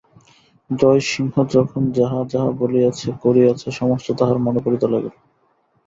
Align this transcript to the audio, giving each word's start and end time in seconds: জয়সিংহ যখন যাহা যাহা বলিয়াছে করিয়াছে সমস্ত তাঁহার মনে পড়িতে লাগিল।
জয়সিংহ 0.69 1.33
যখন 1.55 1.81
যাহা 1.97 2.19
যাহা 2.29 2.49
বলিয়াছে 2.59 3.07
করিয়াছে 3.21 3.67
সমস্ত 3.79 4.07
তাঁহার 4.19 4.37
মনে 4.45 4.59
পড়িতে 4.65 4.87
লাগিল। 4.87 5.15